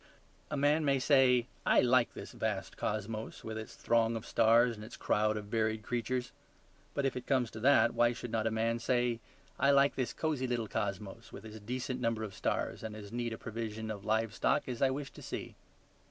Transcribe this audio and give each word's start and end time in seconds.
A 0.49 0.57
man 0.57 0.83
may 0.83 0.97
say, 0.97 1.45
"I 1.63 1.81
like 1.81 2.15
this 2.15 2.31
vast 2.31 2.75
cosmos, 2.75 3.43
with 3.43 3.55
its 3.55 3.75
throng 3.75 4.15
of 4.15 4.25
stars 4.25 4.75
and 4.75 4.83
its 4.83 4.97
crowd 4.97 5.37
of 5.37 5.45
varied 5.45 5.83
creatures." 5.83 6.31
But 6.95 7.05
if 7.05 7.15
it 7.15 7.27
comes 7.27 7.51
to 7.51 7.59
that 7.59 7.93
why 7.93 8.11
should 8.13 8.31
not 8.31 8.47
a 8.47 8.49
man 8.49 8.79
say, 8.79 9.19
"I 9.59 9.69
like 9.69 9.93
this 9.93 10.11
cosy 10.11 10.47
little 10.47 10.67
cosmos, 10.67 11.31
with 11.31 11.45
its 11.45 11.59
decent 11.59 12.01
number 12.01 12.23
of 12.23 12.33
stars 12.33 12.81
and 12.81 12.95
as 12.95 13.11
neat 13.11 13.31
a 13.33 13.37
provision 13.37 13.91
of 13.91 14.03
live 14.03 14.33
stock 14.33 14.67
as 14.67 14.81
I 14.81 14.89
wish 14.89 15.11
to 15.11 15.21
see"? 15.21 15.53